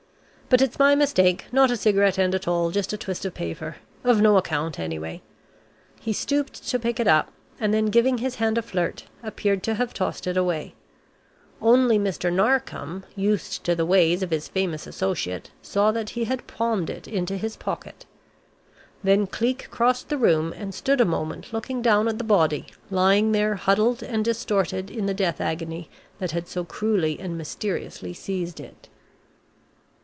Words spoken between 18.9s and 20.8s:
Then Cleek crossed the room and